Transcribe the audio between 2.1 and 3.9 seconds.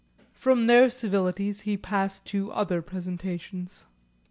to other presentations.